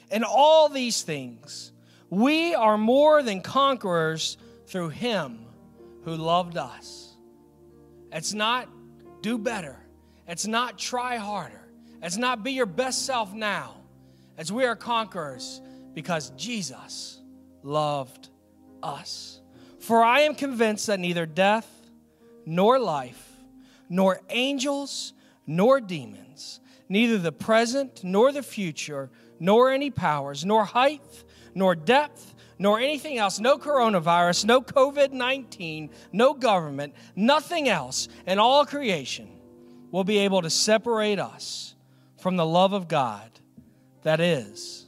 [0.10, 1.74] in all these things,
[2.10, 4.38] we are more than conquerors
[4.68, 5.47] through Him
[6.08, 7.18] who loved us.
[8.14, 8.70] It's not
[9.22, 9.78] do better,
[10.26, 11.68] it's not try harder,
[12.01, 13.74] it's not be your best self now.
[14.38, 15.60] As we are conquerors
[15.93, 17.20] because Jesus
[17.62, 18.30] loved
[18.82, 19.41] us.
[19.80, 21.68] For I am convinced that neither death
[22.45, 23.34] nor life
[23.89, 25.12] nor angels,
[25.45, 29.10] nor demons, neither the present nor the future,
[29.41, 31.01] nor any powers, nor height,
[31.53, 38.39] nor depth, nor anything else, no coronavirus, no COVID 19, no government, nothing else in
[38.39, 39.30] all creation
[39.91, 41.76] will be able to separate us
[42.20, 43.30] from the love of God
[44.03, 44.88] that is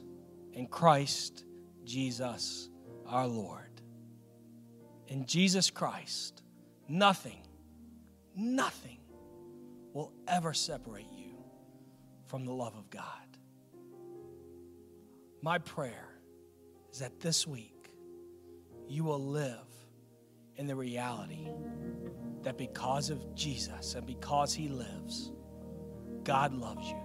[0.52, 1.44] in Christ
[1.84, 2.68] Jesus
[3.06, 3.80] our Lord.
[5.08, 6.42] In Jesus Christ,
[6.88, 7.40] nothing
[8.36, 8.98] Nothing
[9.92, 11.34] will ever separate you
[12.26, 13.04] from the love of God.
[15.42, 16.08] My prayer
[16.90, 17.90] is that this week
[18.88, 19.66] you will live
[20.56, 21.48] in the reality
[22.42, 25.30] that because of Jesus and because He lives,
[26.24, 27.00] God loves you,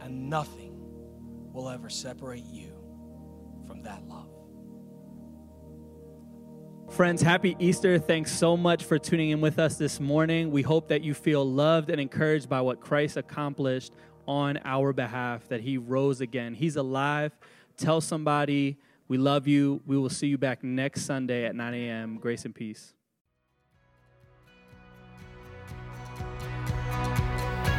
[0.00, 0.72] and nothing
[1.52, 2.72] will ever separate you
[3.66, 4.28] from that love.
[6.90, 7.98] Friends, happy Easter.
[7.98, 10.50] Thanks so much for tuning in with us this morning.
[10.50, 13.94] We hope that you feel loved and encouraged by what Christ accomplished
[14.26, 16.54] on our behalf, that he rose again.
[16.54, 17.32] He's alive.
[17.76, 19.82] Tell somebody we love you.
[19.86, 22.18] We will see you back next Sunday at 9 a.m.
[22.18, 22.94] Grace and peace.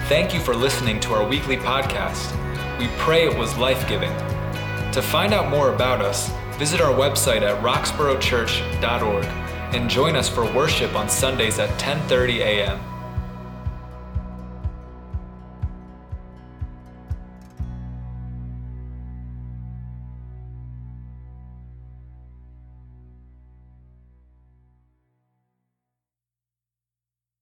[0.08, 2.32] Thank you for listening to our weekly podcast.
[2.78, 4.12] We pray it was life giving.
[4.91, 9.26] To find out more about us, Visit our website at roxboroughchurch.org
[9.74, 12.80] and join us for worship on Sundays at 10:30 a.m.